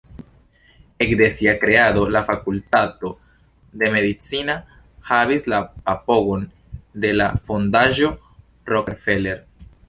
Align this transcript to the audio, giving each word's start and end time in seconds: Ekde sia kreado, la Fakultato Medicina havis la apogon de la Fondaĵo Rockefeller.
Ekde 1.05 1.25
sia 1.39 1.51
kreado, 1.63 2.05
la 2.15 2.23
Fakultato 2.29 3.11
Medicina 3.97 4.55
havis 5.11 5.45
la 5.55 5.61
apogon 5.95 6.49
de 7.05 7.13
la 7.19 7.29
Fondaĵo 7.51 8.11
Rockefeller. 8.75 9.39